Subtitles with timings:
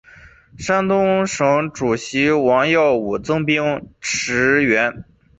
[0.57, 3.61] 山东省主席王耀武增兵
[4.01, 5.03] 驰援。